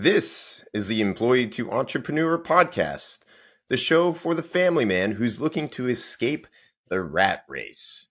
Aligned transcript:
This 0.00 0.64
is 0.72 0.86
the 0.86 1.00
Employee 1.00 1.48
to 1.48 1.72
Entrepreneur 1.72 2.38
podcast, 2.38 3.24
the 3.66 3.76
show 3.76 4.12
for 4.12 4.32
the 4.32 4.44
family 4.44 4.84
man 4.84 5.10
who's 5.10 5.40
looking 5.40 5.68
to 5.70 5.88
escape 5.88 6.46
the 6.88 7.02
rat 7.02 7.42
race. 7.48 8.06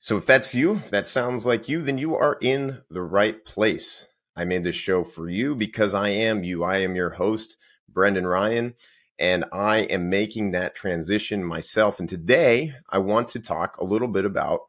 So, 0.00 0.16
if 0.16 0.26
that's 0.26 0.56
you, 0.56 0.72
if 0.72 0.90
that 0.90 1.06
sounds 1.06 1.46
like 1.46 1.68
you, 1.68 1.82
then 1.82 1.98
you 1.98 2.16
are 2.16 2.36
in 2.40 2.78
the 2.90 3.02
right 3.02 3.44
place. 3.44 4.08
I 4.34 4.44
made 4.44 4.64
this 4.64 4.74
show 4.74 5.04
for 5.04 5.28
you 5.28 5.54
because 5.54 5.94
I 5.94 6.08
am 6.08 6.42
you. 6.42 6.64
I 6.64 6.78
am 6.78 6.96
your 6.96 7.10
host, 7.10 7.56
Brendan 7.88 8.26
Ryan, 8.26 8.74
and 9.20 9.44
I 9.52 9.82
am 9.82 10.10
making 10.10 10.50
that 10.50 10.74
transition 10.74 11.44
myself. 11.44 12.00
And 12.00 12.08
today 12.08 12.74
I 12.90 12.98
want 12.98 13.28
to 13.28 13.38
talk 13.38 13.76
a 13.76 13.84
little 13.84 14.08
bit 14.08 14.24
about 14.24 14.62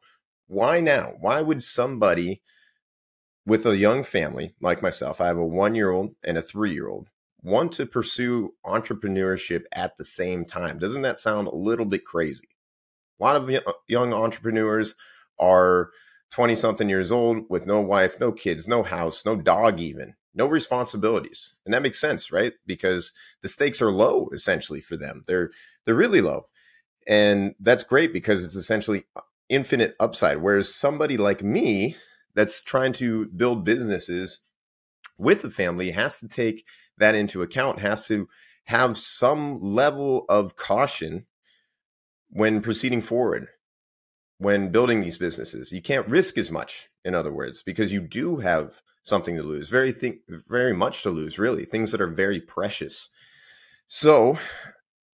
why 0.46 0.78
now? 0.78 1.14
Why 1.18 1.40
would 1.40 1.60
somebody 1.60 2.40
with 3.50 3.66
a 3.66 3.76
young 3.76 4.04
family 4.04 4.54
like 4.60 4.80
myself, 4.80 5.20
I 5.20 5.26
have 5.26 5.36
a 5.36 5.44
one 5.44 5.74
year 5.74 5.90
old 5.90 6.14
and 6.22 6.38
a 6.38 6.42
three 6.42 6.72
year 6.72 6.86
old, 6.86 7.08
want 7.42 7.72
to 7.72 7.84
pursue 7.84 8.54
entrepreneurship 8.64 9.64
at 9.72 9.96
the 9.96 10.04
same 10.04 10.44
time. 10.44 10.78
Doesn't 10.78 11.02
that 11.02 11.18
sound 11.18 11.48
a 11.48 11.54
little 11.56 11.84
bit 11.84 12.04
crazy? 12.04 12.48
A 13.20 13.24
lot 13.24 13.34
of 13.34 13.50
young 13.88 14.12
entrepreneurs 14.12 14.94
are 15.40 15.90
20 16.30 16.54
something 16.54 16.88
years 16.88 17.10
old 17.10 17.38
with 17.50 17.66
no 17.66 17.80
wife, 17.80 18.20
no 18.20 18.30
kids, 18.30 18.68
no 18.68 18.84
house, 18.84 19.24
no 19.26 19.34
dog, 19.34 19.80
even 19.80 20.14
no 20.32 20.46
responsibilities. 20.46 21.56
And 21.64 21.74
that 21.74 21.82
makes 21.82 22.00
sense, 22.00 22.30
right? 22.30 22.52
Because 22.66 23.12
the 23.42 23.48
stakes 23.48 23.82
are 23.82 23.90
low 23.90 24.28
essentially 24.32 24.80
for 24.80 24.96
them. 24.96 25.24
They're 25.26 25.50
they're 25.84 25.96
really 25.96 26.20
low. 26.20 26.46
And 27.08 27.56
that's 27.58 27.82
great 27.82 28.12
because 28.12 28.44
it's 28.44 28.54
essentially 28.54 29.06
uh, 29.16 29.22
infinite 29.48 29.96
upside. 29.98 30.36
Whereas 30.36 30.72
somebody 30.72 31.16
like 31.16 31.42
me 31.42 31.96
that's 32.34 32.62
trying 32.62 32.92
to 32.94 33.26
build 33.26 33.64
businesses 33.64 34.44
with 35.18 35.42
the 35.42 35.50
family 35.50 35.90
has 35.90 36.18
to 36.20 36.28
take 36.28 36.64
that 36.98 37.14
into 37.14 37.42
account, 37.42 37.80
has 37.80 38.06
to 38.06 38.28
have 38.64 38.96
some 38.96 39.60
level 39.60 40.24
of 40.28 40.56
caution 40.56 41.26
when 42.28 42.62
proceeding 42.62 43.02
forward, 43.02 43.48
when 44.38 44.70
building 44.70 45.00
these 45.00 45.16
businesses. 45.16 45.72
You 45.72 45.82
can't 45.82 46.06
risk 46.08 46.38
as 46.38 46.50
much, 46.50 46.88
in 47.04 47.14
other 47.14 47.32
words, 47.32 47.62
because 47.62 47.92
you 47.92 48.00
do 48.00 48.36
have 48.36 48.80
something 49.02 49.36
to 49.36 49.42
lose, 49.42 49.68
very 49.68 49.92
think 49.92 50.18
very 50.28 50.72
much 50.72 51.02
to 51.02 51.10
lose, 51.10 51.38
really, 51.38 51.64
things 51.64 51.90
that 51.92 52.00
are 52.00 52.06
very 52.06 52.40
precious. 52.40 53.08
So, 53.88 54.38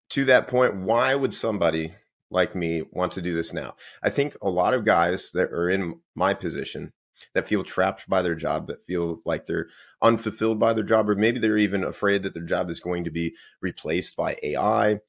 to 0.09 0.25
that 0.25 0.47
point, 0.47 0.75
why 0.75 1.16
would 1.16 1.33
somebody 1.33 1.95
like 2.29 2.55
me 2.55 2.83
want 2.91 3.13
to 3.13 3.22
do 3.22 3.33
this 3.33 3.53
now? 3.53 3.75
I 4.03 4.09
think 4.09 4.35
a 4.41 4.50
lot 4.50 4.73
of 4.73 4.85
guys 4.85 5.31
that 5.31 5.52
are 5.52 5.69
in 5.69 6.02
my 6.16 6.33
position 6.33 6.91
that 7.33 7.47
feel 7.47 7.63
trapped 7.63 8.08
by 8.09 8.21
their 8.21 8.35
job, 8.35 8.67
that 8.67 8.83
feel 8.83 9.19
like 9.25 9.45
they're 9.45 9.67
unfulfilled 10.02 10.59
by 10.59 10.73
their 10.73 10.83
job, 10.83 11.09
or 11.09 11.16
maybe 11.16 11.39
they're 11.39 11.57
even 11.57 11.83
afraid 11.83 12.23
that 12.23 12.33
their 12.33 12.44
job 12.44 12.69
is 12.69 12.80
going 12.80 13.03
to 13.03 13.11
be 13.11 13.35
replaced 13.61 14.16
by 14.16 14.38
AI, 14.44 14.99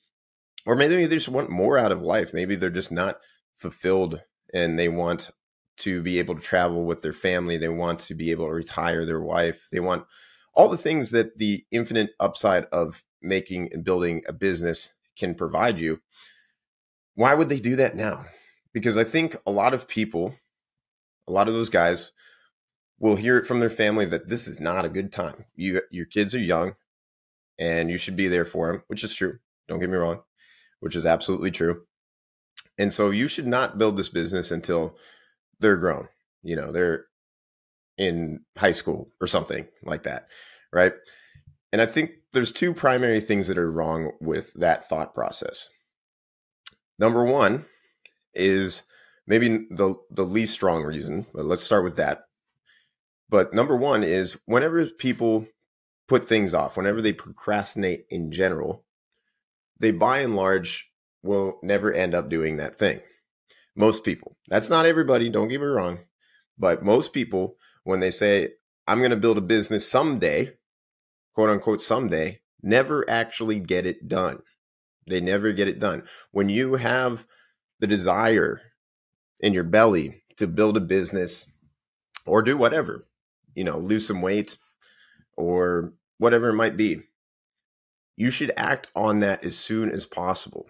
or 0.66 0.74
maybe 0.74 1.06
they 1.06 1.14
just 1.14 1.28
want 1.28 1.50
more 1.50 1.78
out 1.78 1.92
of 1.92 2.02
life. 2.02 2.32
Maybe 2.34 2.56
they're 2.56 2.70
just 2.70 2.92
not 2.92 3.18
fulfilled 3.56 4.20
and 4.52 4.78
they 4.78 4.88
want 4.88 5.30
to 5.78 6.02
be 6.02 6.18
able 6.18 6.34
to 6.34 6.40
travel 6.40 6.84
with 6.84 7.02
their 7.02 7.12
family. 7.12 7.56
They 7.56 7.68
want 7.68 8.00
to 8.00 8.14
be 8.14 8.30
able 8.30 8.46
to 8.46 8.52
retire 8.52 9.04
their 9.04 9.20
wife. 9.20 9.68
They 9.70 9.80
want 9.80 10.06
all 10.54 10.68
the 10.68 10.76
things 10.76 11.10
that 11.10 11.38
the 11.38 11.64
infinite 11.70 12.10
upside 12.18 12.64
of 12.66 13.04
making 13.22 13.70
and 13.72 13.84
building 13.84 14.22
a 14.26 14.32
business 14.32 14.94
can 15.16 15.34
provide 15.34 15.78
you. 15.78 16.00
Why 17.14 17.34
would 17.34 17.48
they 17.48 17.60
do 17.60 17.76
that 17.76 17.96
now? 17.96 18.26
Because 18.72 18.96
I 18.96 19.04
think 19.04 19.36
a 19.46 19.50
lot 19.50 19.74
of 19.74 19.88
people 19.88 20.34
a 21.28 21.32
lot 21.32 21.48
of 21.48 21.55
those 21.55 21.70
guys 21.70 22.12
will 22.98 23.16
hear 23.16 23.36
it 23.36 23.46
from 23.46 23.60
their 23.60 23.70
family 23.70 24.06
that 24.06 24.28
this 24.28 24.48
is 24.48 24.60
not 24.60 24.84
a 24.84 24.91
good 24.91 25.12
time. 25.12 25.44
You 25.55 25.82
your 25.91 26.06
kids 26.06 26.34
are 26.34 26.41
young 26.41 26.74
and 27.58 27.91
you 27.91 27.98
should 27.98 28.16
be 28.16 28.28
there 28.28 28.44
for 28.44 28.72
them, 28.72 28.82
which 28.88 29.05
is 29.05 29.14
true. 29.14 29.38
Don't 29.69 29.80
get 29.80 29.91
me 29.91 29.97
wrong, 29.97 30.20
which 30.80 30.97
is 30.97 31.06
absolutely 31.06 31.50
true. 31.50 31.82
And 32.78 32.92
so 32.92 33.10
you 33.10 33.28
should 33.28 33.47
not 33.47 33.78
build 33.78 33.97
this 33.97 34.09
business 34.09 34.50
until 34.50 34.97
they're 35.60 35.76
grown. 35.76 36.09
You 36.42 36.56
know, 36.56 36.72
they're 36.72 37.06
in 37.97 38.41
high 38.56 38.72
school 38.72 39.10
or 39.20 39.26
something 39.26 39.66
like 39.82 40.03
that, 40.03 40.28
right? 40.72 40.93
And 41.72 41.81
I 41.81 41.87
think 41.87 42.12
there's 42.32 42.53
two 42.53 42.75
primary 42.75 43.20
things 43.20 43.47
that 43.48 43.58
are 43.58 43.70
wrong 43.70 44.12
with 44.20 44.53
that 44.54 44.88
thought 44.88 45.14
process. 45.14 45.69
Number 46.98 47.25
one 47.25 47.64
is 48.34 48.82
maybe 49.26 49.66
the 49.70 49.97
the 50.10 50.25
least 50.25 50.54
strong 50.54 50.84
reason, 50.84 51.26
but 51.34 51.44
let's 51.44 51.62
start 51.62 51.84
with 51.84 51.97
that. 51.97 52.25
But 53.28 53.53
number 53.53 53.76
one 53.76 54.04
is 54.04 54.38
whenever 54.47 54.87
people 54.87 55.47
put 56.06 56.28
things 56.28 56.54
off, 56.54 56.76
whenever 56.76 57.03
they 57.03 57.12
procrastinate 57.12 58.06
in 58.10 58.31
general, 58.31 58.84
they 59.78 59.91
by 59.91 60.19
and 60.19 60.37
large 60.37 60.91
will 61.22 61.59
never 61.62 61.92
end 61.92 62.14
up 62.14 62.28
doing 62.28 62.56
that 62.56 62.78
thing. 62.78 63.00
Most 63.75 64.04
people. 64.04 64.37
That's 64.48 64.70
not 64.70 64.87
everybody, 64.87 65.28
don't 65.28 65.48
get 65.48 65.60
me 65.60 65.66
wrong. 65.66 65.98
But 66.58 66.84
most 66.84 67.12
people, 67.12 67.56
when 67.84 68.00
they 68.00 68.10
say, 68.10 68.50
I'm 68.87 68.98
going 68.98 69.10
to 69.10 69.16
build 69.16 69.37
a 69.37 69.43
business 69.43 69.88
someday, 69.88 70.53
quote 71.34 71.50
unquote, 71.50 71.82
someday, 71.82 72.41
never 72.62 73.08
actually 73.10 73.58
get 73.58 73.84
it 73.84 74.08
done. 74.08 74.38
They 75.06 75.20
never 75.20 75.53
get 75.53 75.69
it 75.69 75.78
done. 75.78 76.04
When 76.31 76.48
you 76.48 76.76
have 76.76 77.26
the 77.81 77.87
desire 77.87 78.60
in 79.41 79.52
your 79.52 79.64
belly 79.64 80.22
to 80.36 80.47
build 80.47 80.76
a 80.76 80.80
business 80.80 81.47
or 82.24 82.42
do 82.42 82.56
whatever, 82.56 83.06
you 83.54 83.64
know, 83.64 83.78
lose 83.78 84.06
some 84.06 84.22
weight 84.22 84.58
or 85.36 85.92
whatever 86.19 86.50
it 86.50 86.54
might 86.54 86.76
be. 86.76 87.02
You 88.16 88.30
should 88.30 88.52
act 88.56 88.88
on 88.96 89.20
that 89.20 89.44
as 89.44 89.56
soon 89.56 89.91
as 89.91 90.06
possible. 90.06 90.66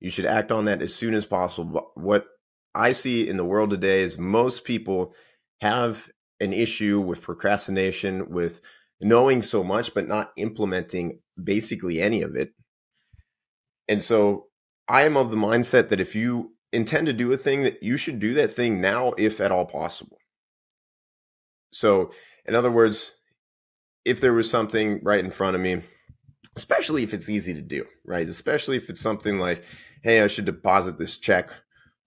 You 0.00 0.10
should 0.10 0.26
act 0.26 0.52
on 0.52 0.64
that 0.66 0.82
as 0.82 0.94
soon 0.94 1.14
as 1.14 1.24
possible. 1.24 1.92
What 1.94 2.26
I 2.74 2.92
see 2.92 3.28
in 3.28 3.36
the 3.36 3.44
world 3.44 3.70
today 3.70 4.02
is 4.02 4.18
most 4.18 4.64
people 4.64 5.14
have 5.60 6.10
an 6.40 6.52
issue 6.52 7.00
with 7.00 7.22
procrastination, 7.22 8.30
with 8.30 8.60
knowing 9.00 9.42
so 9.42 9.64
much, 9.64 9.94
but 9.94 10.08
not 10.08 10.32
implementing 10.36 11.20
basically 11.42 12.00
any 12.00 12.22
of 12.22 12.36
it. 12.36 12.52
And 13.88 14.02
so 14.02 14.48
I 14.88 15.02
am 15.02 15.16
of 15.16 15.30
the 15.30 15.36
mindset 15.36 15.88
that 15.88 16.00
if 16.00 16.14
you 16.14 16.55
intend 16.76 17.06
to 17.06 17.12
do 17.12 17.32
a 17.32 17.38
thing 17.38 17.62
that 17.62 17.82
you 17.82 17.96
should 17.96 18.18
do 18.20 18.34
that 18.34 18.52
thing 18.52 18.80
now 18.80 19.14
if 19.16 19.40
at 19.40 19.50
all 19.50 19.64
possible. 19.64 20.18
So 21.72 22.10
in 22.44 22.54
other 22.54 22.70
words 22.70 23.12
if 24.04 24.20
there 24.20 24.34
was 24.34 24.48
something 24.48 25.00
right 25.02 25.24
in 25.24 25.30
front 25.30 25.56
of 25.56 25.62
me 25.62 25.82
especially 26.54 27.02
if 27.02 27.12
it's 27.12 27.30
easy 27.30 27.54
to 27.54 27.62
do 27.62 27.84
right? 28.04 28.28
Especially 28.28 28.76
if 28.76 28.88
it's 28.90 29.00
something 29.00 29.38
like 29.38 29.64
hey 30.02 30.20
i 30.20 30.26
should 30.26 30.44
deposit 30.44 30.98
this 30.98 31.16
check 31.16 31.50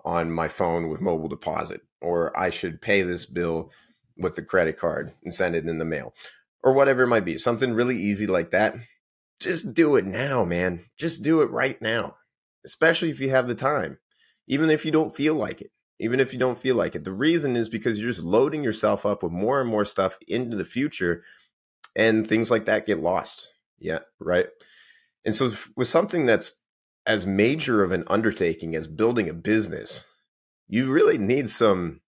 on 0.06 0.31
my 0.31 0.47
phone 0.47 0.88
with 0.88 1.01
mobile 1.01 1.28
deposit 1.28 1.81
or 2.00 2.38
i 2.40 2.50
should 2.50 2.81
pay 2.81 3.01
this 3.01 3.25
bill 3.25 3.72
with 4.18 4.36
the 4.36 4.41
credit 4.41 4.78
card 4.78 5.13
and 5.24 5.34
send 5.34 5.56
it 5.56 5.68
in 5.68 5.80
the 5.80 5.86
mail 5.86 6.13
or 6.62 6.74
whatever 6.74 7.03
it 7.03 7.07
might 7.07 7.24
be. 7.24 7.38
Something 7.38 7.74
really 7.74 7.97
easy 7.97 8.28
like 8.28 8.51
that 8.51 8.75
just 9.41 9.74
do 9.74 9.96
it 9.96 10.06
now 10.06 10.46
man. 10.46 10.86
Just 10.97 11.24
do 11.24 11.41
it 11.41 11.50
right 11.50 11.81
now 11.81 12.16
especially 12.66 13.09
if 13.09 13.19
you 13.19 13.30
have 13.30 13.47
the 13.47 13.56
time 13.56 13.97
even 14.50 14.70
if 14.70 14.84
you 14.84 14.92
don't 14.92 15.16
feel 15.16 15.36
like 15.36 15.62
it. 15.62 15.72
Even 16.02 16.20
if 16.20 16.34
you 16.34 16.40
don't 16.40 16.58
feel 16.58 16.76
like 16.76 16.96
it. 16.96 17.04
The 17.04 17.12
reason 17.14 17.56
is 17.56 17.70
because 17.70 18.00
you're 18.00 18.12
just 18.12 18.24
loading 18.24 18.64
yourself 18.64 19.06
up 19.06 19.22
with 19.22 19.32
more 19.32 19.62
and 19.62 19.70
more 19.70 19.86
stuff 19.86 20.18
into 20.28 20.58
the 20.58 20.66
future 20.66 21.24
and 21.96 22.26
things 22.26 22.50
like 22.50 22.66
that 22.66 22.86
get 22.86 23.00
lost. 23.00 23.50
Yeah, 23.80 24.00
right. 24.20 24.48
And 25.26 25.36
so 25.36 25.52
with 25.76 25.88
something 25.88 26.26
that's 26.26 26.60
as 27.06 27.26
major 27.26 27.84
of 27.84 27.92
an 27.92 28.04
undertaking 28.08 28.76
as 28.76 28.88
building 28.88 29.30
a 29.30 29.34
business, 29.34 30.06
you 30.68 30.92
really 30.92 31.18
need 31.18 31.50
some 31.50 32.02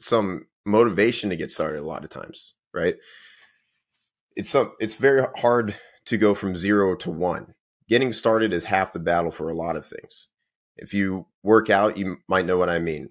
some 0.00 0.46
motivation 0.64 1.30
to 1.30 1.36
get 1.36 1.50
started 1.50 1.80
a 1.80 1.86
lot 1.86 2.04
of 2.04 2.10
times, 2.10 2.54
right? 2.72 2.96
It's 4.36 4.50
some 4.50 4.72
it's 4.78 4.94
very 4.94 5.26
hard 5.38 5.74
to 6.06 6.16
go 6.16 6.34
from 6.34 6.54
0 6.54 6.96
to 6.96 7.10
1. 7.10 7.54
Getting 7.88 8.12
started 8.12 8.52
is 8.52 8.64
half 8.64 8.92
the 8.92 8.98
battle 8.98 9.30
for 9.30 9.48
a 9.48 9.54
lot 9.54 9.76
of 9.76 9.86
things. 9.86 10.28
If 10.76 10.94
you 10.94 11.26
work 11.42 11.70
out, 11.70 11.96
you 11.96 12.18
might 12.28 12.46
know 12.46 12.56
what 12.56 12.70
I 12.70 12.78
mean. 12.78 13.10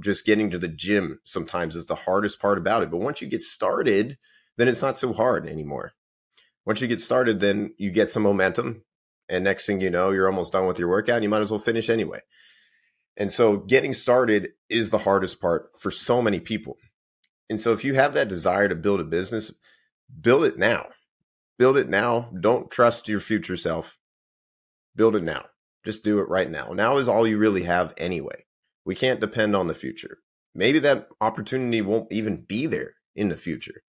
Just 0.00 0.26
getting 0.26 0.50
to 0.50 0.58
the 0.58 0.68
gym 0.68 1.20
sometimes 1.24 1.76
is 1.76 1.86
the 1.86 1.94
hardest 1.94 2.40
part 2.40 2.58
about 2.58 2.82
it. 2.82 2.90
But 2.90 2.98
once 3.00 3.20
you 3.20 3.28
get 3.28 3.42
started, 3.42 4.16
then 4.56 4.68
it's 4.68 4.82
not 4.82 4.96
so 4.96 5.12
hard 5.12 5.46
anymore. 5.48 5.92
Once 6.64 6.80
you 6.80 6.88
get 6.88 7.00
started, 7.00 7.40
then 7.40 7.74
you 7.78 7.90
get 7.90 8.08
some 8.08 8.22
momentum. 8.22 8.84
And 9.28 9.44
next 9.44 9.66
thing 9.66 9.80
you 9.80 9.90
know, 9.90 10.10
you're 10.10 10.28
almost 10.28 10.52
done 10.52 10.66
with 10.66 10.78
your 10.78 10.88
workout. 10.88 11.16
And 11.16 11.22
you 11.24 11.28
might 11.28 11.42
as 11.42 11.50
well 11.50 11.60
finish 11.60 11.90
anyway. 11.90 12.20
And 13.16 13.32
so 13.32 13.56
getting 13.56 13.92
started 13.92 14.50
is 14.68 14.90
the 14.90 14.98
hardest 14.98 15.40
part 15.40 15.70
for 15.78 15.90
so 15.90 16.22
many 16.22 16.40
people. 16.40 16.76
And 17.50 17.60
so 17.60 17.72
if 17.72 17.84
you 17.84 17.94
have 17.94 18.14
that 18.14 18.28
desire 18.28 18.68
to 18.68 18.74
build 18.74 19.00
a 19.00 19.04
business, 19.04 19.52
build 20.20 20.44
it 20.44 20.58
now. 20.58 20.86
Build 21.58 21.76
it 21.76 21.88
now. 21.88 22.30
Don't 22.38 22.70
trust 22.70 23.08
your 23.08 23.20
future 23.20 23.56
self. 23.56 23.98
Build 24.94 25.16
it 25.16 25.24
now. 25.24 25.46
Just 25.88 26.04
do 26.04 26.20
it 26.20 26.28
right 26.28 26.50
now. 26.50 26.74
Now 26.74 26.98
is 26.98 27.08
all 27.08 27.26
you 27.26 27.38
really 27.38 27.62
have 27.62 27.94
anyway. 27.96 28.44
We 28.84 28.94
can't 28.94 29.20
depend 29.20 29.56
on 29.56 29.68
the 29.68 29.74
future. 29.74 30.18
Maybe 30.54 30.80
that 30.80 31.08
opportunity 31.22 31.80
won't 31.80 32.12
even 32.12 32.44
be 32.44 32.66
there 32.66 32.96
in 33.16 33.30
the 33.30 33.38
future. 33.38 33.80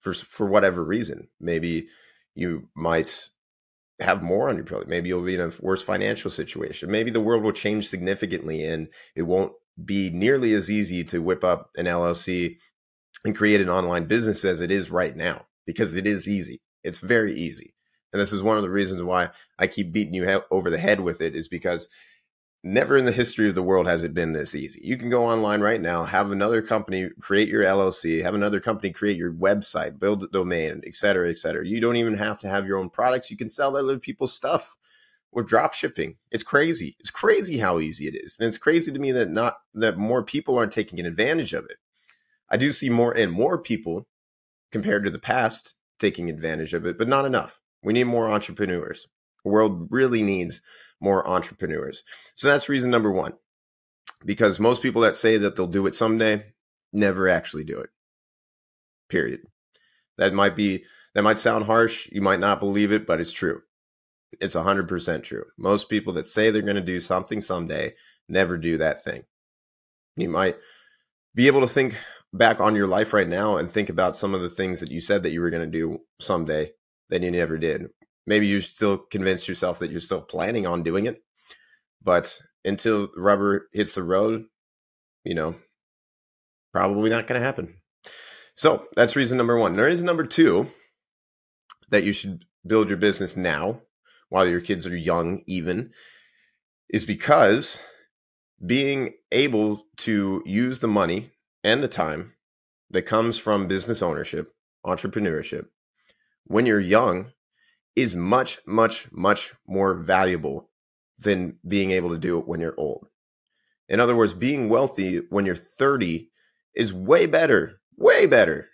for 0.00 0.14
for 0.14 0.46
whatever 0.46 0.82
reason. 0.82 1.28
Maybe 1.38 1.88
you 2.34 2.70
might 2.74 3.28
have 4.00 4.22
more 4.22 4.48
on 4.48 4.56
your 4.56 4.64
plate. 4.64 4.88
Maybe 4.88 5.10
you'll 5.10 5.22
be 5.22 5.34
in 5.34 5.42
a 5.42 5.52
worse 5.60 5.82
financial 5.82 6.30
situation. 6.30 6.90
Maybe 6.90 7.10
the 7.10 7.20
world 7.20 7.42
will 7.42 7.52
change 7.52 7.90
significantly 7.90 8.64
and 8.64 8.88
it 9.14 9.24
won't 9.24 9.52
be 9.84 10.08
nearly 10.08 10.54
as 10.54 10.70
easy 10.70 11.04
to 11.04 11.20
whip 11.20 11.44
up 11.44 11.72
an 11.76 11.84
LLC 11.84 12.56
and 13.26 13.36
create 13.36 13.60
an 13.60 13.68
online 13.68 14.06
business 14.06 14.46
as 14.46 14.62
it 14.62 14.70
is 14.70 14.90
right 14.90 15.14
now 15.14 15.44
because 15.66 15.94
it 15.94 16.06
is 16.06 16.26
easy. 16.26 16.62
It's 16.82 17.00
very 17.00 17.34
easy. 17.34 17.74
And 18.14 18.20
this 18.20 18.32
is 18.32 18.44
one 18.44 18.56
of 18.56 18.62
the 18.62 18.70
reasons 18.70 19.02
why 19.02 19.30
I 19.58 19.66
keep 19.66 19.90
beating 19.90 20.14
you 20.14 20.40
over 20.52 20.70
the 20.70 20.78
head 20.78 21.00
with 21.00 21.20
it 21.20 21.34
is 21.34 21.48
because 21.48 21.88
never 22.62 22.96
in 22.96 23.06
the 23.06 23.10
history 23.10 23.48
of 23.48 23.56
the 23.56 23.62
world 23.62 23.88
has 23.88 24.04
it 24.04 24.14
been 24.14 24.32
this 24.32 24.54
easy. 24.54 24.80
You 24.84 24.96
can 24.96 25.10
go 25.10 25.24
online 25.24 25.60
right 25.60 25.80
now, 25.80 26.04
have 26.04 26.30
another 26.30 26.62
company 26.62 27.10
create 27.20 27.48
your 27.48 27.64
LLC, 27.64 28.22
have 28.22 28.36
another 28.36 28.60
company 28.60 28.92
create 28.92 29.16
your 29.16 29.32
website, 29.32 29.98
build 29.98 30.22
a 30.22 30.28
domain, 30.28 30.80
et 30.86 30.94
cetera, 30.94 31.28
et 31.28 31.38
cetera. 31.38 31.66
You 31.66 31.80
don't 31.80 31.96
even 31.96 32.14
have 32.14 32.38
to 32.38 32.48
have 32.48 32.68
your 32.68 32.78
own 32.78 32.88
products. 32.88 33.32
You 33.32 33.36
can 33.36 33.50
sell 33.50 33.76
other 33.76 33.98
people's 33.98 34.32
stuff 34.32 34.76
with 35.32 35.48
drop 35.48 35.74
shipping. 35.74 36.14
It's 36.30 36.44
crazy. 36.44 36.96
It's 37.00 37.10
crazy 37.10 37.58
how 37.58 37.80
easy 37.80 38.06
it 38.06 38.14
is. 38.14 38.36
And 38.38 38.46
it's 38.46 38.58
crazy 38.58 38.92
to 38.92 38.98
me 39.00 39.10
that 39.10 39.28
not 39.28 39.56
that 39.74 39.98
more 39.98 40.22
people 40.22 40.56
aren't 40.56 40.72
taking 40.72 41.00
advantage 41.00 41.52
of 41.52 41.64
it. 41.64 41.78
I 42.48 42.58
do 42.58 42.70
see 42.70 42.90
more 42.90 43.10
and 43.10 43.32
more 43.32 43.58
people 43.58 44.06
compared 44.70 45.02
to 45.02 45.10
the 45.10 45.18
past 45.18 45.74
taking 45.98 46.30
advantage 46.30 46.74
of 46.74 46.86
it, 46.86 46.96
but 46.96 47.08
not 47.08 47.24
enough. 47.24 47.58
We 47.84 47.92
need 47.92 48.04
more 48.04 48.30
entrepreneurs. 48.30 49.06
The 49.44 49.50
world 49.50 49.88
really 49.90 50.22
needs 50.22 50.60
more 51.00 51.26
entrepreneurs. 51.28 52.02
So 52.34 52.48
that's 52.48 52.68
reason 52.68 52.90
number 52.90 53.12
one. 53.12 53.34
Because 54.24 54.58
most 54.58 54.82
people 54.82 55.02
that 55.02 55.16
say 55.16 55.36
that 55.36 55.54
they'll 55.54 55.66
do 55.66 55.86
it 55.86 55.94
someday 55.94 56.46
never 56.92 57.28
actually 57.28 57.64
do 57.64 57.78
it. 57.78 57.90
Period. 59.10 59.40
That 60.16 60.32
might 60.32 60.56
be 60.56 60.84
that 61.14 61.22
might 61.22 61.38
sound 61.38 61.66
harsh, 61.66 62.08
you 62.10 62.20
might 62.20 62.40
not 62.40 62.58
believe 62.58 62.90
it, 62.90 63.06
but 63.06 63.20
it's 63.20 63.32
true. 63.32 63.62
It's 64.40 64.56
100% 64.56 65.22
true. 65.22 65.44
Most 65.56 65.88
people 65.88 66.14
that 66.14 66.26
say 66.26 66.50
they're 66.50 66.62
going 66.62 66.74
to 66.74 66.82
do 66.82 66.98
something 66.98 67.40
someday 67.40 67.94
never 68.28 68.56
do 68.56 68.78
that 68.78 69.04
thing. 69.04 69.22
You 70.16 70.28
might 70.28 70.56
be 71.34 71.46
able 71.46 71.60
to 71.60 71.68
think 71.68 71.96
back 72.32 72.58
on 72.58 72.74
your 72.74 72.88
life 72.88 73.12
right 73.12 73.28
now 73.28 73.56
and 73.56 73.70
think 73.70 73.88
about 73.88 74.16
some 74.16 74.34
of 74.34 74.42
the 74.42 74.50
things 74.50 74.80
that 74.80 74.90
you 74.90 75.00
said 75.00 75.22
that 75.22 75.30
you 75.30 75.40
were 75.40 75.50
going 75.50 75.70
to 75.70 75.78
do 75.78 76.00
someday 76.18 76.72
that 77.10 77.22
you 77.22 77.30
never 77.30 77.58
did. 77.58 77.86
Maybe 78.26 78.46
you 78.46 78.60
still 78.60 78.98
convince 78.98 79.48
yourself 79.48 79.78
that 79.80 79.90
you're 79.90 80.00
still 80.00 80.22
planning 80.22 80.66
on 80.66 80.82
doing 80.82 81.06
it 81.06 81.22
but 82.02 82.40
until 82.64 83.08
rubber 83.16 83.68
hits 83.72 83.94
the 83.94 84.02
road 84.02 84.44
you 85.24 85.34
know 85.34 85.56
probably 86.74 87.08
not 87.08 87.28
going 87.28 87.40
to 87.40 87.46
happen. 87.46 87.72
So 88.56 88.86
that's 88.96 89.14
reason 89.14 89.38
number 89.38 89.56
one. 89.56 89.74
There 89.74 89.88
is 89.88 90.02
number 90.02 90.26
two 90.26 90.66
that 91.90 92.02
you 92.02 92.12
should 92.12 92.44
build 92.66 92.88
your 92.88 92.98
business 92.98 93.36
now 93.36 93.80
while 94.28 94.46
your 94.46 94.60
kids 94.60 94.86
are 94.86 94.96
young 94.96 95.42
even 95.46 95.92
is 96.90 97.04
because 97.04 97.80
being 98.64 99.14
able 99.30 99.82
to 99.98 100.42
use 100.44 100.80
the 100.80 100.88
money 100.88 101.30
and 101.62 101.82
the 101.82 101.88
time 101.88 102.32
that 102.90 103.02
comes 103.02 103.38
from 103.38 103.68
business 103.68 104.02
ownership 104.02 104.52
entrepreneurship 104.84 105.66
when 106.44 106.66
you're 106.66 106.80
young 106.80 107.32
is 107.96 108.16
much, 108.16 108.58
much, 108.66 109.10
much 109.12 109.54
more 109.66 109.94
valuable 109.94 110.70
than 111.18 111.58
being 111.66 111.90
able 111.90 112.10
to 112.10 112.18
do 112.18 112.38
it 112.38 112.46
when 112.46 112.60
you're 112.60 112.78
old. 112.78 113.06
In 113.88 114.00
other 114.00 114.16
words, 114.16 114.32
being 114.32 114.68
wealthy 114.68 115.18
when 115.30 115.46
you're 115.46 115.54
30 115.54 116.28
is 116.74 116.92
way 116.92 117.26
better, 117.26 117.80
way 117.96 118.26
better 118.26 118.68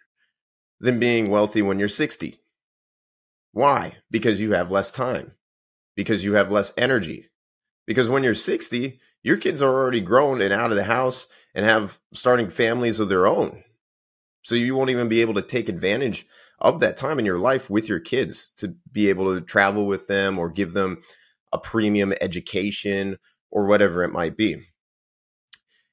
than 0.81 0.99
being 0.99 1.29
wealthy 1.29 1.63
when 1.63 1.79
you're 1.79 1.89
60. 1.89 2.37
Why? 3.53 3.97
Because 4.11 4.41
you 4.41 4.53
have 4.53 4.71
less 4.71 4.93
time, 4.93 5.33
because 5.97 6.25
you 6.25 6.35
have 6.35 6.51
less 6.51 6.73
energy. 6.77 7.27
Because 7.87 8.09
when 8.09 8.23
you're 8.23 8.35
60, 8.35 9.01
your 9.23 9.37
kids 9.37 9.61
are 9.61 9.75
already 9.75 10.01
grown 10.01 10.41
and 10.41 10.53
out 10.53 10.71
of 10.71 10.77
the 10.77 10.85
house 10.85 11.27
and 11.55 11.65
have 11.65 11.99
starting 12.15 12.49
families 12.49 13.01
of 13.01 13.09
their 13.09 13.27
own. 13.27 13.65
So 14.43 14.55
you 14.55 14.75
won't 14.75 14.91
even 14.91 15.09
be 15.09 15.21
able 15.21 15.35
to 15.35 15.43
take 15.43 15.69
advantage 15.69 16.27
of 16.61 16.81
that 16.81 16.97
time 16.97 17.19
in 17.19 17.25
your 17.25 17.39
life 17.39 17.71
with 17.71 17.89
your 17.89 18.01
kids 18.01 18.51
to 18.57 18.75
be 18.93 19.09
able 19.09 19.35
to 19.35 19.41
travel 19.41 19.87
with 19.87 20.07
them 20.07 20.39
or 20.39 20.51
give 20.51 20.73
them 20.73 20.99
a 21.53 21.59
premium 21.59 22.13
education 22.21 23.19
or 23.51 23.67
whatever 23.67 24.03
it 24.03 24.13
might 24.13 24.37
be. 24.37 24.63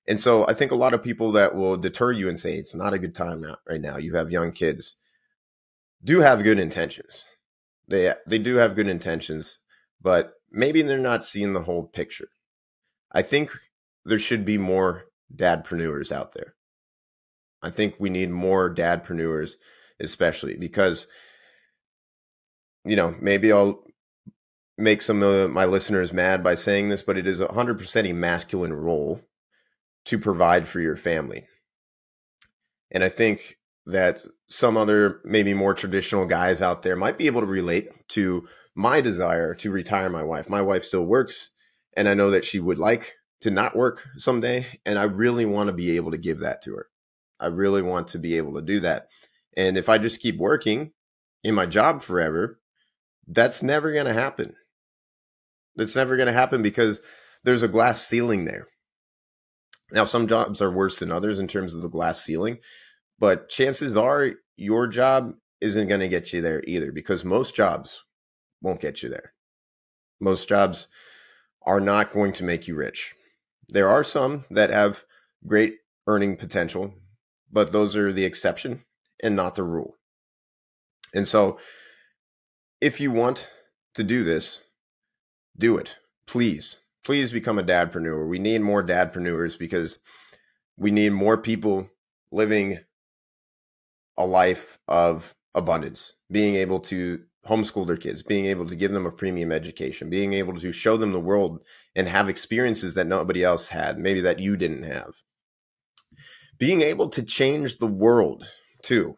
And 0.07 0.19
so 0.19 0.47
I 0.47 0.53
think 0.53 0.71
a 0.71 0.75
lot 0.75 0.93
of 0.93 1.03
people 1.03 1.31
that 1.33 1.55
will 1.55 1.77
deter 1.77 2.11
you 2.11 2.29
and 2.29 2.39
say 2.39 2.55
it's 2.55 2.75
not 2.75 2.93
a 2.93 2.99
good 2.99 3.15
time 3.15 3.41
now, 3.41 3.57
right 3.67 3.81
now. 3.81 3.97
You 3.97 4.15
have 4.15 4.31
young 4.31 4.51
kids 4.51 4.97
do 6.03 6.21
have 6.21 6.43
good 6.43 6.59
intentions. 6.59 7.25
They 7.87 8.13
they 8.25 8.37
do 8.37 8.57
have 8.57 8.75
good 8.75 8.87
intentions, 8.87 9.59
but 10.01 10.33
maybe 10.51 10.81
they're 10.81 10.97
not 10.97 11.23
seeing 11.23 11.53
the 11.53 11.63
whole 11.63 11.83
picture. 11.83 12.29
I 13.11 13.21
think 13.21 13.51
there 14.05 14.19
should 14.19 14.45
be 14.45 14.57
more 14.57 15.05
dadpreneurs 15.35 16.11
out 16.11 16.33
there. 16.33 16.55
I 17.61 17.69
think 17.71 17.95
we 17.99 18.09
need 18.09 18.29
more 18.29 18.73
dadpreneurs 18.73 19.55
especially 19.99 20.55
because 20.55 21.07
you 22.85 22.95
know 22.95 23.15
maybe 23.19 23.51
I'll 23.51 23.83
make 24.77 25.01
some 25.01 25.23
of 25.23 25.51
my 25.51 25.65
listeners 25.65 26.13
mad 26.13 26.43
by 26.43 26.53
saying 26.53 26.89
this, 26.89 27.01
but 27.01 27.17
it 27.17 27.25
is 27.25 27.39
100% 27.39 28.09
a 28.09 28.13
masculine 28.13 28.73
role 28.73 29.21
to 30.05 30.19
provide 30.19 30.67
for 30.67 30.79
your 30.79 30.95
family. 30.95 31.47
And 32.91 33.03
I 33.03 33.09
think 33.09 33.57
that 33.87 34.21
some 34.47 34.77
other, 34.77 35.19
maybe 35.25 35.53
more 35.53 35.73
traditional 35.73 36.25
guys 36.25 36.61
out 36.61 36.83
there 36.83 36.95
might 36.95 37.17
be 37.17 37.25
able 37.25 37.41
to 37.41 37.47
relate 37.47 37.89
to 38.09 38.47
my 38.75 39.01
desire 39.01 39.55
to 39.55 39.71
retire 39.71 40.09
my 40.09 40.23
wife. 40.23 40.49
My 40.49 40.61
wife 40.61 40.85
still 40.85 41.05
works, 41.05 41.49
and 41.95 42.07
I 42.07 42.13
know 42.13 42.29
that 42.31 42.45
she 42.45 42.59
would 42.59 42.77
like 42.77 43.15
to 43.41 43.49
not 43.49 43.75
work 43.75 44.07
someday. 44.17 44.67
And 44.85 44.99
I 44.99 45.03
really 45.03 45.45
want 45.45 45.67
to 45.67 45.73
be 45.73 45.95
able 45.95 46.11
to 46.11 46.17
give 46.17 46.39
that 46.41 46.61
to 46.63 46.75
her. 46.75 46.87
I 47.39 47.47
really 47.47 47.81
want 47.81 48.09
to 48.09 48.19
be 48.19 48.37
able 48.37 48.53
to 48.55 48.61
do 48.61 48.79
that. 48.81 49.07
And 49.55 49.77
if 49.77 49.89
I 49.89 49.97
just 49.97 50.21
keep 50.21 50.37
working 50.37 50.91
in 51.43 51.55
my 51.55 51.65
job 51.65 52.01
forever, 52.01 52.59
that's 53.27 53.63
never 53.63 53.91
going 53.91 54.05
to 54.05 54.13
happen. 54.13 54.55
That's 55.75 55.95
never 55.95 56.15
going 56.17 56.27
to 56.27 56.33
happen 56.33 56.61
because 56.61 57.01
there's 57.43 57.63
a 57.63 57.67
glass 57.67 58.05
ceiling 58.05 58.45
there. 58.45 58.67
Now, 59.91 60.05
some 60.05 60.27
jobs 60.27 60.61
are 60.61 60.71
worse 60.71 60.99
than 60.99 61.11
others 61.11 61.39
in 61.39 61.47
terms 61.47 61.73
of 61.73 61.81
the 61.81 61.87
glass 61.87 62.21
ceiling, 62.21 62.57
but 63.19 63.49
chances 63.49 63.95
are 63.95 64.31
your 64.57 64.87
job 64.87 65.33
isn't 65.61 65.87
going 65.87 66.01
to 66.01 66.07
get 66.07 66.33
you 66.33 66.41
there 66.41 66.61
either 66.67 66.91
because 66.91 67.23
most 67.23 67.55
jobs 67.55 68.03
won't 68.61 68.81
get 68.81 69.01
you 69.01 69.09
there. 69.09 69.33
Most 70.19 70.49
jobs 70.49 70.87
are 71.65 71.79
not 71.79 72.11
going 72.11 72.33
to 72.33 72.43
make 72.43 72.67
you 72.67 72.75
rich. 72.75 73.13
There 73.69 73.89
are 73.89 74.03
some 74.03 74.45
that 74.51 74.69
have 74.69 75.03
great 75.45 75.75
earning 76.07 76.37
potential, 76.37 76.93
but 77.51 77.71
those 77.71 77.95
are 77.95 78.11
the 78.11 78.25
exception 78.25 78.83
and 79.21 79.35
not 79.35 79.55
the 79.55 79.63
rule. 79.63 79.97
And 81.13 81.27
so, 81.27 81.59
if 82.81 82.99
you 82.99 83.11
want 83.11 83.49
to 83.95 84.03
do 84.03 84.23
this, 84.23 84.61
do 85.57 85.77
it. 85.77 85.97
Please, 86.27 86.79
please 87.03 87.31
become 87.31 87.57
a 87.57 87.63
dadpreneur. 87.63 88.27
We 88.27 88.39
need 88.39 88.61
more 88.61 88.85
dadpreneurs 88.85 89.57
because 89.57 89.99
we 90.77 90.91
need 90.91 91.11
more 91.13 91.37
people 91.37 91.89
living 92.31 92.79
a 94.17 94.25
life 94.25 94.77
of 94.87 95.35
abundance, 95.55 96.13
being 96.31 96.55
able 96.55 96.79
to 96.81 97.21
homeschool 97.47 97.87
their 97.87 97.97
kids, 97.97 98.21
being 98.21 98.45
able 98.45 98.67
to 98.67 98.75
give 98.75 98.91
them 98.91 99.05
a 99.05 99.11
premium 99.11 99.51
education, 99.51 100.09
being 100.09 100.33
able 100.33 100.59
to 100.59 100.71
show 100.71 100.97
them 100.97 101.11
the 101.11 101.19
world 101.19 101.61
and 101.95 102.07
have 102.07 102.29
experiences 102.29 102.93
that 102.95 103.07
nobody 103.07 103.43
else 103.43 103.69
had, 103.69 103.97
maybe 103.97 104.21
that 104.21 104.39
you 104.39 104.57
didn't 104.57 104.83
have. 104.83 105.13
Being 106.57 106.81
able 106.81 107.09
to 107.09 107.23
change 107.23 107.77
the 107.77 107.87
world 107.87 108.47
too. 108.81 109.17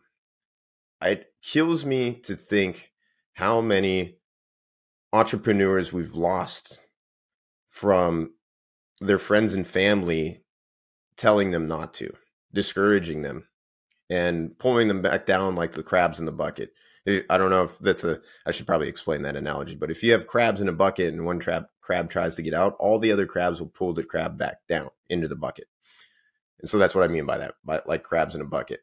It 1.02 1.32
kills 1.42 1.86
me 1.86 2.16
to 2.24 2.36
think 2.36 2.92
how 3.34 3.62
many 3.62 4.18
entrepreneurs 5.14 5.94
we've 5.94 6.16
lost 6.16 6.80
from 7.68 8.34
their 9.00 9.18
friends 9.18 9.54
and 9.54 9.66
family 9.66 10.44
telling 11.16 11.52
them 11.52 11.68
not 11.68 11.94
to, 11.96 12.14
discouraging 12.54 13.22
them, 13.22 13.48
and 14.10 14.58
pulling 14.60 14.88
them 14.88 15.02
back 15.02 15.26
down 15.26 15.56
like 15.56 15.72
the 15.72 15.84
crabs 15.84 16.20
in 16.20 16.26
the 16.26 16.32
bucket. 16.32 16.72
I 17.08 17.38
don't 17.38 17.50
know 17.50 17.64
if 17.64 17.80
that's 17.80 18.04
a. 18.04 18.20
I 18.46 18.52
should 18.52 18.68
probably 18.68 18.90
explain 18.90 19.22
that 19.24 19.38
analogy. 19.38 19.76
But 19.76 19.90
if 19.90 20.04
you 20.04 20.12
have 20.12 20.28
crabs 20.28 20.62
in 20.62 20.68
a 20.68 20.74
bucket 20.74 21.14
and 21.14 21.26
one 21.26 21.40
crab 21.40 21.66
crab 21.82 22.10
tries 22.10 22.36
to 22.36 22.42
get 22.42 22.54
out, 22.54 22.76
all 22.78 23.00
the 23.00 23.12
other 23.12 23.26
crabs 23.26 23.60
will 23.60 23.70
pull 23.70 23.94
the 23.94 24.04
crab 24.04 24.38
back 24.38 24.58
down 24.68 24.90
into 25.10 25.28
the 25.28 25.36
bucket. 25.36 25.68
And 26.60 26.70
so 26.70 26.78
that's 26.78 26.94
what 26.94 27.06
I 27.06 27.08
mean 27.08 27.26
by 27.26 27.38
that, 27.38 27.56
by 27.64 27.82
like 27.88 28.04
crabs 28.04 28.36
in 28.36 28.42
a 28.42 28.46
bucket 28.46 28.82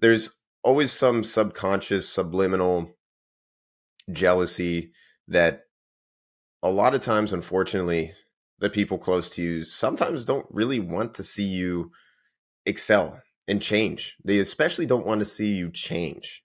there's 0.00 0.36
always 0.62 0.92
some 0.92 1.24
subconscious 1.24 2.08
subliminal 2.08 2.96
jealousy 4.12 4.92
that 5.28 5.62
a 6.62 6.70
lot 6.70 6.94
of 6.94 7.00
times 7.00 7.32
unfortunately 7.32 8.12
the 8.58 8.70
people 8.70 8.98
close 8.98 9.30
to 9.30 9.42
you 9.42 9.62
sometimes 9.62 10.24
don't 10.24 10.46
really 10.50 10.80
want 10.80 11.14
to 11.14 11.22
see 11.22 11.44
you 11.44 11.90
excel 12.64 13.20
and 13.48 13.62
change. 13.62 14.16
They 14.24 14.38
especially 14.38 14.86
don't 14.86 15.06
want 15.06 15.20
to 15.20 15.24
see 15.24 15.54
you 15.54 15.70
change. 15.70 16.42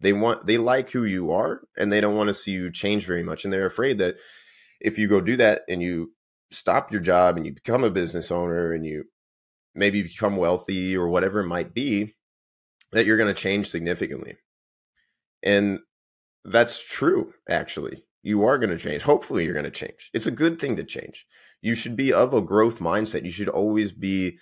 They 0.00 0.12
want 0.12 0.46
they 0.46 0.58
like 0.58 0.90
who 0.90 1.04
you 1.04 1.32
are 1.32 1.62
and 1.76 1.92
they 1.92 2.00
don't 2.00 2.16
want 2.16 2.28
to 2.28 2.34
see 2.34 2.52
you 2.52 2.70
change 2.70 3.04
very 3.04 3.22
much 3.22 3.44
and 3.44 3.52
they're 3.52 3.66
afraid 3.66 3.98
that 3.98 4.16
if 4.80 4.98
you 4.98 5.08
go 5.08 5.20
do 5.20 5.36
that 5.36 5.62
and 5.68 5.82
you 5.82 6.12
stop 6.52 6.92
your 6.92 7.00
job 7.00 7.36
and 7.36 7.44
you 7.44 7.52
become 7.52 7.82
a 7.82 7.90
business 7.90 8.30
owner 8.30 8.72
and 8.72 8.84
you 8.86 9.04
maybe 9.74 10.02
become 10.02 10.36
wealthy 10.36 10.96
or 10.96 11.08
whatever 11.08 11.40
it 11.40 11.48
might 11.48 11.74
be 11.74 12.14
that 12.92 13.06
you're 13.06 13.16
going 13.16 13.34
to 13.34 13.40
change 13.40 13.68
significantly. 13.68 14.36
And 15.42 15.80
that's 16.44 16.82
true 16.82 17.34
actually. 17.48 18.04
You 18.22 18.44
are 18.44 18.58
going 18.58 18.70
to 18.70 18.78
change. 18.78 19.02
Hopefully 19.02 19.44
you're 19.44 19.54
going 19.54 19.64
to 19.64 19.70
change. 19.70 20.10
It's 20.12 20.26
a 20.26 20.32
good 20.32 20.60
thing 20.60 20.76
to 20.76 20.84
change. 20.84 21.26
You 21.62 21.74
should 21.74 21.96
be 21.96 22.12
of 22.12 22.34
a 22.34 22.40
growth 22.40 22.80
mindset. 22.80 23.24
You 23.24 23.30
should 23.30 23.48
always 23.48 23.92
be 23.92 24.38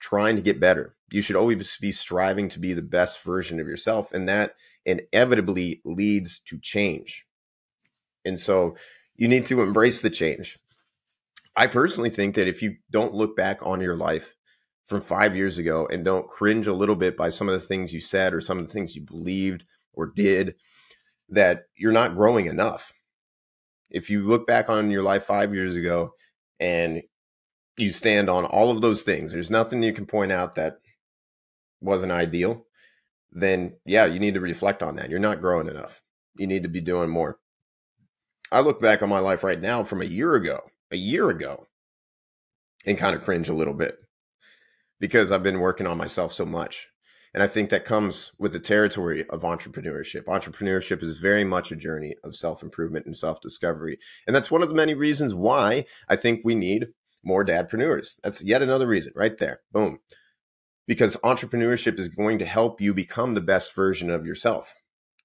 trying 0.00 0.36
to 0.36 0.42
get 0.42 0.60
better. 0.60 0.96
You 1.10 1.22
should 1.22 1.36
always 1.36 1.76
be 1.78 1.92
striving 1.92 2.48
to 2.50 2.58
be 2.58 2.74
the 2.74 2.82
best 2.82 3.22
version 3.24 3.60
of 3.60 3.66
yourself 3.66 4.12
and 4.12 4.28
that 4.28 4.54
inevitably 4.84 5.80
leads 5.84 6.40
to 6.40 6.58
change. 6.60 7.26
And 8.24 8.38
so 8.38 8.76
you 9.16 9.28
need 9.28 9.46
to 9.46 9.62
embrace 9.62 10.02
the 10.02 10.10
change. 10.10 10.58
I 11.56 11.66
personally 11.66 12.10
think 12.10 12.36
that 12.36 12.46
if 12.46 12.62
you 12.62 12.76
don't 12.90 13.14
look 13.14 13.36
back 13.36 13.58
on 13.62 13.80
your 13.80 13.96
life 13.96 14.34
from 14.88 15.02
five 15.02 15.36
years 15.36 15.58
ago 15.58 15.86
and 15.86 16.02
don't 16.04 16.28
cringe 16.28 16.66
a 16.66 16.72
little 16.72 16.96
bit 16.96 17.16
by 17.16 17.28
some 17.28 17.48
of 17.48 17.52
the 17.52 17.66
things 17.66 17.92
you 17.92 18.00
said 18.00 18.32
or 18.32 18.40
some 18.40 18.58
of 18.58 18.66
the 18.66 18.72
things 18.72 18.96
you 18.96 19.02
believed 19.02 19.64
or 19.92 20.06
did, 20.06 20.54
that 21.28 21.64
you're 21.76 21.92
not 21.92 22.16
growing 22.16 22.46
enough. 22.46 22.94
If 23.90 24.08
you 24.08 24.22
look 24.22 24.46
back 24.46 24.70
on 24.70 24.90
your 24.90 25.02
life 25.02 25.24
five 25.24 25.52
years 25.52 25.76
ago 25.76 26.14
and 26.58 27.02
you 27.76 27.92
stand 27.92 28.30
on 28.30 28.46
all 28.46 28.70
of 28.70 28.80
those 28.80 29.02
things, 29.02 29.30
there's 29.30 29.50
nothing 29.50 29.82
you 29.82 29.92
can 29.92 30.06
point 30.06 30.32
out 30.32 30.54
that 30.54 30.78
wasn't 31.82 32.12
ideal, 32.12 32.64
then 33.30 33.74
yeah, 33.84 34.06
you 34.06 34.18
need 34.18 34.34
to 34.34 34.40
reflect 34.40 34.82
on 34.82 34.96
that. 34.96 35.10
You're 35.10 35.18
not 35.18 35.42
growing 35.42 35.68
enough. 35.68 36.02
You 36.38 36.46
need 36.46 36.62
to 36.62 36.68
be 36.70 36.80
doing 36.80 37.10
more. 37.10 37.38
I 38.50 38.60
look 38.60 38.80
back 38.80 39.02
on 39.02 39.10
my 39.10 39.18
life 39.18 39.44
right 39.44 39.60
now 39.60 39.84
from 39.84 40.00
a 40.00 40.06
year 40.06 40.34
ago, 40.34 40.60
a 40.90 40.96
year 40.96 41.28
ago, 41.28 41.66
and 42.86 42.96
kind 42.96 43.14
of 43.14 43.22
cringe 43.22 43.50
a 43.50 43.54
little 43.54 43.74
bit 43.74 43.98
because 45.00 45.32
I've 45.32 45.42
been 45.42 45.60
working 45.60 45.86
on 45.86 45.98
myself 45.98 46.32
so 46.32 46.44
much. 46.44 46.88
And 47.34 47.42
I 47.42 47.46
think 47.46 47.70
that 47.70 47.84
comes 47.84 48.32
with 48.38 48.52
the 48.52 48.58
territory 48.58 49.28
of 49.28 49.42
entrepreneurship. 49.42 50.24
Entrepreneurship 50.24 51.02
is 51.02 51.18
very 51.18 51.44
much 51.44 51.70
a 51.70 51.76
journey 51.76 52.16
of 52.24 52.34
self 52.34 52.62
improvement 52.62 53.06
and 53.06 53.16
self 53.16 53.40
discovery. 53.40 53.98
And 54.26 54.34
that's 54.34 54.50
one 54.50 54.62
of 54.62 54.68
the 54.68 54.74
many 54.74 54.94
reasons 54.94 55.34
why 55.34 55.84
I 56.08 56.16
think 56.16 56.40
we 56.42 56.54
need 56.54 56.88
more 57.22 57.44
dadpreneurs. 57.44 58.18
That's 58.22 58.42
yet 58.42 58.62
another 58.62 58.86
reason 58.86 59.12
right 59.14 59.36
there. 59.36 59.60
Boom. 59.72 59.98
Because 60.86 61.16
entrepreneurship 61.16 61.98
is 61.98 62.08
going 62.08 62.38
to 62.38 62.46
help 62.46 62.80
you 62.80 62.94
become 62.94 63.34
the 63.34 63.42
best 63.42 63.74
version 63.74 64.10
of 64.10 64.24
yourself. 64.24 64.74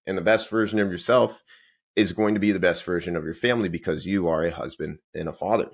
And 0.06 0.18
the 0.18 0.22
best 0.22 0.50
version 0.50 0.80
of 0.80 0.92
yourself 0.92 1.42
is 1.96 2.12
going 2.12 2.34
to 2.34 2.39
be 2.39 2.51
the 2.51 2.60
best 2.60 2.84
version 2.84 3.15
of 3.15 3.24
your 3.24 3.34
family 3.34 3.70
because 3.70 4.06
you 4.06 4.27
are 4.27 4.44
a 4.44 4.51
husband 4.51 4.98
and 5.13 5.30
a 5.30 5.34
father. 5.34 5.70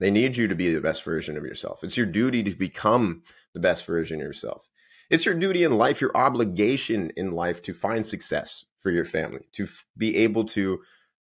They 0.00 0.10
need 0.10 0.36
you 0.36 0.48
to 0.48 0.54
be 0.54 0.72
the 0.72 0.80
best 0.80 1.04
version 1.04 1.36
of 1.36 1.44
yourself. 1.44 1.84
It's 1.84 1.96
your 1.96 2.06
duty 2.06 2.42
to 2.42 2.50
become 2.54 3.22
the 3.52 3.60
best 3.60 3.86
version 3.86 4.20
of 4.20 4.24
yourself. 4.24 4.68
It's 5.10 5.26
your 5.26 5.34
duty 5.34 5.62
in 5.62 5.76
life, 5.76 6.00
your 6.00 6.16
obligation 6.16 7.10
in 7.16 7.32
life 7.32 7.62
to 7.62 7.74
find 7.74 8.06
success 8.06 8.64
for 8.78 8.90
your 8.90 9.04
family, 9.04 9.42
to 9.52 9.64
f- 9.64 9.84
be 9.96 10.16
able 10.18 10.44
to 10.44 10.80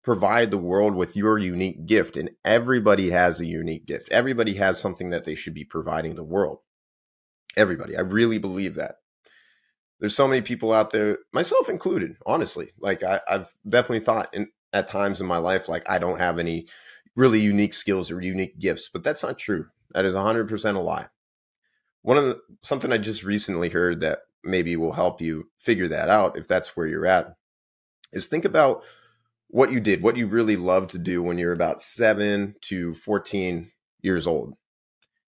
provide 0.04 0.52
the 0.52 0.58
world 0.58 0.96
with 0.96 1.18
your 1.18 1.40
unique 1.40 1.86
gift. 1.86 2.16
And 2.16 2.30
everybody 2.46 3.10
has 3.10 3.42
a 3.42 3.46
unique 3.46 3.86
gift. 3.86 4.10
Everybody 4.12 4.56
has 4.56 4.80
something 4.80 5.10
that 5.10 5.26
they 5.26 5.36
should 5.36 5.54
be 5.54 5.66
providing 5.66 6.16
the 6.16 6.24
world. 6.24 6.60
Everybody. 7.58 7.98
I 7.98 8.02
really 8.02 8.38
believe 8.38 8.76
that. 8.76 8.98
There's 10.00 10.16
so 10.16 10.28
many 10.28 10.42
people 10.42 10.72
out 10.74 10.92
there, 10.92 11.18
myself 11.34 11.70
included, 11.70 12.16
honestly. 12.26 12.72
Like 12.80 13.02
I, 13.04 13.22
have 13.28 13.50
definitely 13.68 14.00
thought 14.00 14.34
in, 14.34 14.50
at 14.72 14.88
times 14.88 15.20
in 15.20 15.28
my 15.28 15.38
life, 15.38 15.68
like 15.68 15.90
I 15.90 16.00
don't 16.00 16.20
have 16.20 16.38
any 16.38 16.68
really 17.20 17.42
unique 17.42 17.74
skills 17.74 18.10
or 18.10 18.22
unique 18.22 18.58
gifts, 18.58 18.90
but 18.92 19.04
that's 19.04 19.24
not 19.24 19.38
true. 19.38 19.68
That 19.92 20.06
is 20.06 20.16
100% 20.16 20.76
a 20.76 20.80
lie. 20.80 21.08
One 22.02 22.18
of 22.18 22.24
the 22.24 22.40
something 22.64 22.94
I 22.94 22.98
just 22.98 23.24
recently 23.24 23.70
heard 23.70 24.00
that 24.00 24.20
maybe 24.42 24.78
will 24.78 24.94
help 24.94 25.20
you 25.20 25.50
figure 25.60 25.90
that 25.90 26.08
out 26.08 26.38
if 26.38 26.48
that's 26.48 26.78
where 26.78 26.88
you're 26.88 27.06
at 27.06 27.36
is 28.14 28.28
think 28.28 28.46
about 28.46 28.84
what 29.50 29.70
you 29.72 29.82
did, 29.82 30.02
what 30.02 30.16
you 30.16 30.28
really 30.28 30.56
loved 30.56 30.92
to 30.92 30.98
do 30.98 31.22
when 31.22 31.38
you're 31.38 31.52
about 31.52 31.82
7 31.82 32.56
to 32.62 32.94
14 32.94 33.70
years 34.02 34.26
old. 34.26 34.54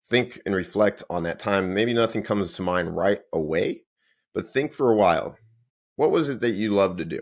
Think 0.07 0.41
and 0.47 0.55
reflect 0.55 1.03
on 1.11 1.25
that 1.25 1.39
time. 1.39 1.75
Maybe 1.75 1.93
nothing 1.93 2.23
comes 2.23 2.55
to 2.55 2.63
mind 2.63 2.97
right 2.97 3.21
away, 3.33 3.83
but 4.33 4.47
think 4.47 4.73
for 4.73 4.91
a 4.91 4.97
while. 4.97 5.37
What 5.97 6.11
was 6.11 6.31
it 6.31 6.41
that 6.41 6.51
you 6.51 6.73
loved 6.73 6.99
to 6.99 7.05
do? 7.05 7.21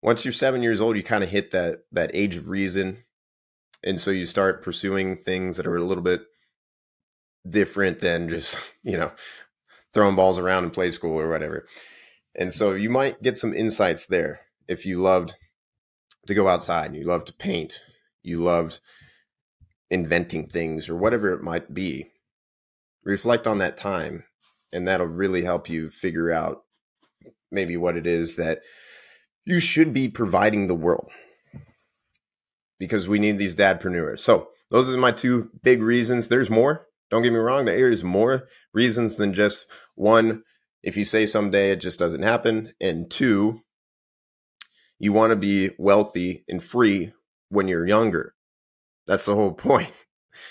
Once 0.00 0.24
you're 0.24 0.32
7 0.32 0.62
years 0.62 0.80
old, 0.80 0.96
you 0.96 1.02
kind 1.02 1.24
of 1.24 1.30
hit 1.30 1.50
that 1.52 1.80
that 1.92 2.10
age 2.14 2.36
of 2.36 2.48
reason, 2.48 3.04
and 3.84 4.00
so 4.00 4.10
you 4.10 4.26
start 4.26 4.62
pursuing 4.62 5.14
things 5.14 5.56
that 5.56 5.66
are 5.66 5.76
a 5.76 5.84
little 5.84 6.02
bit 6.02 6.22
different 7.48 8.00
than 8.00 8.28
just 8.28 8.58
you 8.82 8.96
know 8.96 9.12
throwing 9.92 10.16
balls 10.16 10.38
around 10.38 10.64
in 10.64 10.70
play 10.70 10.90
school 10.90 11.20
or 11.20 11.28
whatever. 11.28 11.68
And 12.34 12.52
so 12.52 12.72
you 12.72 12.90
might 12.90 13.22
get 13.22 13.38
some 13.38 13.54
insights 13.54 14.06
there 14.06 14.40
if 14.66 14.84
you 14.84 15.00
loved 15.00 15.36
to 16.26 16.34
go 16.34 16.48
outside 16.48 16.96
you 16.96 17.04
loved 17.04 17.28
to 17.28 17.34
paint 17.34 17.82
you 18.22 18.42
loved 18.42 18.80
inventing 19.90 20.48
things 20.48 20.88
or 20.88 20.96
whatever 20.96 21.32
it 21.32 21.42
might 21.42 21.72
be. 21.72 22.10
Reflect 23.04 23.46
on 23.46 23.58
that 23.58 23.76
time 23.76 24.24
and 24.72 24.88
that'll 24.88 25.06
really 25.06 25.42
help 25.42 25.68
you 25.68 25.90
figure 25.90 26.32
out 26.32 26.62
maybe 27.52 27.76
what 27.76 27.96
it 27.96 28.06
is 28.06 28.36
that 28.36 28.62
you 29.44 29.60
should 29.60 29.92
be 29.92 30.08
providing 30.08 30.66
the 30.66 30.74
world 30.74 31.10
because 32.84 33.08
we 33.08 33.18
need 33.18 33.38
these 33.38 33.54
dadpreneurs. 33.54 34.18
So 34.18 34.48
those 34.68 34.92
are 34.92 34.98
my 34.98 35.10
two 35.10 35.48
big 35.62 35.80
reasons. 35.80 36.28
There's 36.28 36.50
more. 36.50 36.86
Don't 37.10 37.22
get 37.22 37.32
me 37.32 37.38
wrong. 37.38 37.64
There 37.64 37.90
is 37.90 38.04
more 38.04 38.46
reasons 38.74 39.16
than 39.16 39.32
just 39.32 39.64
one. 39.94 40.42
If 40.82 40.98
you 40.98 41.04
say 41.04 41.24
someday 41.24 41.70
it 41.70 41.80
just 41.80 41.98
doesn't 41.98 42.24
happen, 42.24 42.74
and 42.82 43.10
two, 43.10 43.62
you 44.98 45.14
want 45.14 45.30
to 45.30 45.36
be 45.36 45.70
wealthy 45.78 46.44
and 46.46 46.62
free 46.62 47.14
when 47.48 47.68
you're 47.68 47.86
younger. 47.86 48.34
That's 49.06 49.24
the 49.24 49.34
whole 49.34 49.52
point. 49.54 49.90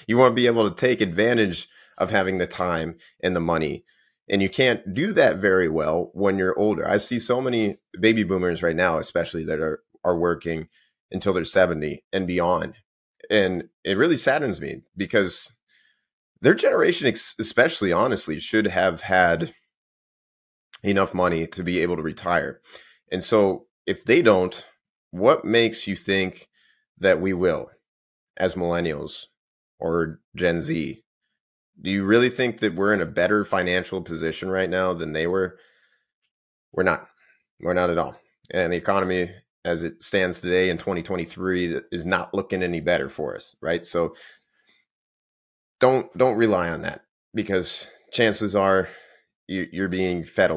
You 0.08 0.18
want 0.18 0.32
to 0.32 0.36
be 0.36 0.48
able 0.48 0.68
to 0.68 0.76
take 0.76 1.02
advantage 1.02 1.68
of 2.00 2.10
having 2.10 2.40
the 2.40 2.48
time 2.48 2.96
and 3.22 3.36
the 3.36 3.42
money. 3.42 3.84
And 4.28 4.42
you 4.42 4.50
can't 4.50 4.92
do 4.92 5.14
that 5.14 5.38
very 5.38 5.70
well 5.70 6.10
when 6.14 6.40
you're 6.40 6.58
older. 6.58 6.88
I 6.88 6.98
see 6.98 7.20
so 7.20 7.42
many 7.42 7.78
baby 8.00 8.24
boomers 8.24 8.64
right 8.64 8.76
now, 8.76 8.98
especially 8.98 9.44
that 9.44 9.60
are, 9.60 9.84
are 10.04 10.18
working 10.18 10.70
until 11.14 11.32
they're 11.34 11.44
70 11.44 12.04
and 12.12 12.28
beyond. 12.28 12.74
And 13.30 13.70
it 13.86 13.98
really 13.98 14.18
saddens 14.18 14.60
me 14.60 14.82
because 14.98 15.54
their 16.42 16.54
generation, 16.54 17.08
especially 17.08 17.94
honestly, 17.94 18.40
should 18.40 18.68
have 18.68 19.04
had 19.04 19.54
enough 20.84 21.14
money 21.14 21.48
to 21.48 21.64
be 21.64 21.80
able 21.80 21.96
to 21.96 22.02
retire. 22.02 22.60
And 23.12 23.24
so 23.24 23.68
if 23.86 24.04
they 24.04 24.22
don't, 24.22 24.66
what 25.12 25.46
makes 25.46 25.88
you 25.88 25.96
think 25.96 26.50
that 26.98 27.22
we 27.22 27.34
will 27.34 27.70
as 28.36 28.56
millennials 28.56 29.28
or 29.80 30.20
Gen 30.36 30.60
Z? 30.60 31.04
Do 31.82 31.90
you 31.90 32.04
really 32.04 32.30
think 32.30 32.60
that 32.60 32.76
we're 32.76 32.94
in 32.94 33.02
a 33.02 33.06
better 33.06 33.46
financial 33.46 34.02
position 34.02 34.50
right 34.50 34.70
now 34.70 34.94
than 34.94 35.14
they 35.14 35.28
were? 35.28 35.58
We're 36.72 36.84
not. 36.84 37.08
We're 37.60 37.74
not 37.74 37.90
at 37.90 37.98
all. 37.98 38.16
And 38.52 38.74
the 38.74 38.78
economy 38.78 39.32
as 39.66 39.84
it 39.84 40.04
stands 40.04 40.42
today 40.42 40.70
in 40.70 40.78
2023 40.78 41.82
is 41.92 42.06
not 42.06 42.34
looking 42.34 42.64
any 42.64 42.82
better 42.82 43.10
for 43.10 43.36
us, 43.36 43.56
right? 43.62 43.86
So 43.86 44.16
don't 45.80 46.16
don't 46.18 46.38
rely 46.38 46.70
on 46.70 46.82
that 46.82 47.02
because 47.34 47.88
chances 48.12 48.56
are 48.56 48.90
you, 49.48 49.68
are 49.84 49.88
being 49.88 50.24
fed 50.24 50.52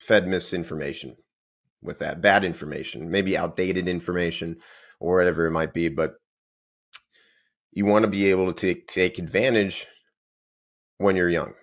fed 0.00 0.26
misinformation 0.26 1.16
with 1.82 1.98
that 2.00 2.20
bad 2.20 2.44
information, 2.44 3.10
maybe 3.10 3.36
outdated 3.36 3.88
information 3.88 4.56
or 5.00 5.16
whatever 5.16 5.46
it 5.46 5.52
might 5.52 5.72
be, 5.72 5.88
but 5.88 6.14
you 7.72 7.86
want 7.86 8.04
to 8.04 8.10
be 8.10 8.30
able 8.30 8.52
to 8.52 8.52
take 8.52 8.86
take 8.86 9.18
advantage 9.18 9.86
when 10.98 11.16
you're 11.16 11.30
young. 11.30 11.54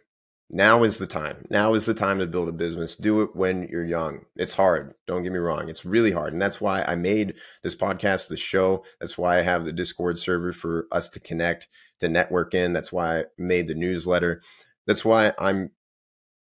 Now 0.50 0.84
is 0.84 0.98
the 0.98 1.08
time. 1.08 1.46
Now 1.50 1.74
is 1.74 1.86
the 1.86 1.94
time 1.94 2.20
to 2.20 2.26
build 2.26 2.48
a 2.48 2.54
business. 2.54 2.96
Do 2.96 3.22
it 3.22 3.36
when 3.36 3.68
you're 3.70 3.84
young. 3.84 4.22
It's 4.38 4.54
hard. 4.54 4.94
Don't 5.06 5.24
get 5.24 5.34
me 5.34 5.40
wrong. 5.40 5.68
It's 5.68 5.84
really 5.84 6.12
hard. 6.12 6.32
And 6.32 6.42
that's 6.42 6.62
why 6.62 6.84
I 6.84 6.96
made 6.96 7.34
this 7.64 7.76
podcast, 7.76 8.30
this 8.30 8.40
show. 8.40 8.86
That's 9.02 9.18
why 9.18 9.40
I 9.40 9.42
have 9.42 9.66
the 9.66 9.74
Discord 9.74 10.18
server 10.18 10.54
for 10.54 10.88
us 10.90 11.10
to 11.10 11.20
connect, 11.20 11.68
to 12.00 12.08
network 12.08 12.54
in. 12.54 12.72
That's 12.72 12.94
why 12.94 13.20
I 13.20 13.24
made 13.38 13.68
the 13.68 13.76
newsletter. 13.76 14.42
That's 14.86 15.04
why 15.04 15.34
I'm 15.38 15.72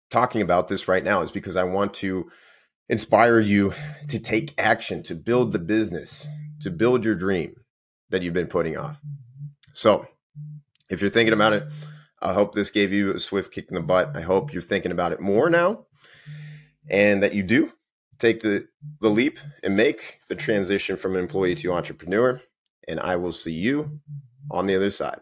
talking 0.09 0.41
about 0.41 0.69
this 0.69 0.87
right 0.87 1.03
now, 1.03 1.21
is 1.21 1.31
because 1.31 1.55
I 1.55 1.63
want 1.63 1.93
to 1.95 2.31
inspire 2.89 3.39
you 3.39 3.73
to 4.07 4.17
take 4.17 4.53
action, 4.57 5.03
to 5.03 5.13
build 5.13 5.51
the 5.51 5.59
business, 5.59 6.27
to 6.61 6.71
build 6.71 7.05
your 7.05 7.15
dream 7.15 7.55
that 8.09 8.23
you've 8.23 8.33
been 8.33 8.47
putting 8.47 8.75
off. 8.75 8.99
So 9.73 10.07
if 10.89 10.99
you're 10.99 11.11
thinking 11.11 11.33
about 11.33 11.53
it, 11.53 11.63
I 12.23 12.33
hope 12.33 12.55
this 12.55 12.71
gave 12.71 12.93
you 12.93 13.13
a 13.13 13.19
swift 13.19 13.53
kick 13.53 13.67
in 13.69 13.75
the 13.75 13.81
butt. 13.81 14.15
I 14.15 14.21
hope 14.21 14.53
you're 14.53 14.61
thinking 14.63 14.91
about 14.93 15.11
it 15.13 15.21
more 15.21 15.49
now. 15.49 15.85
and 16.89 17.23
that 17.23 17.33
you 17.33 17.43
do 17.43 17.71
take 18.19 18.41
the, 18.41 18.67
the 19.01 19.09
leap 19.09 19.39
and 19.63 19.75
make 19.75 20.19
the 20.29 20.35
transition 20.35 20.97
from 20.97 21.15
employee 21.15 21.55
to 21.55 21.73
entrepreneur. 21.73 22.41
And 22.87 22.99
I 22.99 23.15
will 23.17 23.31
see 23.31 23.53
you 23.53 23.99
on 24.51 24.67
the 24.67 24.75
other 24.75 24.89
side. 24.89 25.19